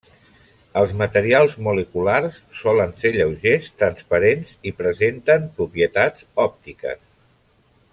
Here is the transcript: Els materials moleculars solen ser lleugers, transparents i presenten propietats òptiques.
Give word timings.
Els 0.79 0.93
materials 1.01 1.53
moleculars 1.67 2.39
solen 2.61 2.97
ser 3.03 3.13
lleugers, 3.19 3.69
transparents 3.83 4.57
i 4.71 4.75
presenten 4.83 5.49
propietats 5.61 6.29
òptiques. 6.49 7.03